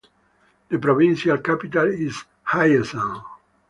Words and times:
The 0.69 0.79
provincial 0.79 1.37
capital 1.37 1.85
is 1.85 2.23
Hyesan. 2.43 3.21